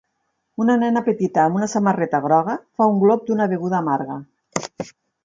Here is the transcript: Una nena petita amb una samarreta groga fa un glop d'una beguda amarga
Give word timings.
Una 0.63 0.77
nena 0.83 1.03
petita 1.09 1.43
amb 1.49 1.59
una 1.59 1.67
samarreta 1.73 2.21
groga 2.23 2.55
fa 2.79 2.87
un 2.95 2.97
glop 3.05 3.29
d'una 3.29 3.47
beguda 3.53 3.79
amarga 3.85 4.17